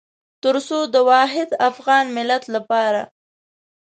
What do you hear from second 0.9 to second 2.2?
د واحد افغان